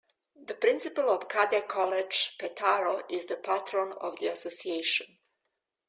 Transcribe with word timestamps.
The 0.43 0.55
Principal 0.55 1.11
of 1.11 1.27
Cadet 1.27 1.67
College 1.67 2.33
Petaro 2.39 3.03
is 3.07 3.27
the 3.27 3.35
Patron 3.35 3.93
of 4.01 4.17
the 4.17 4.25
Association. 4.29 5.19